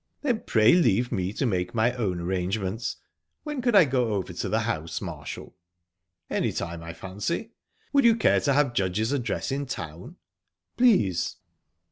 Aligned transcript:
"Then 0.23 0.39
pray 0.47 0.73
leave 0.73 1.11
me 1.11 1.31
to 1.33 1.45
make 1.45 1.75
my 1.75 1.93
own 1.93 2.19
arrangements. 2.19 2.95
When 3.43 3.61
could 3.61 3.75
I 3.75 3.85
go 3.85 4.15
over 4.15 4.33
to 4.33 4.49
the 4.49 4.61
house, 4.61 4.99
Marshall?" 4.99 5.55
"Anytime, 6.27 6.81
I 6.81 6.91
fancy. 6.93 7.51
Would 7.93 8.03
you 8.05 8.15
care 8.15 8.39
to 8.39 8.53
have 8.53 8.73
Judge's 8.73 9.11
address 9.11 9.51
in 9.51 9.67
town?" 9.67 10.15
"Please." 10.75 11.35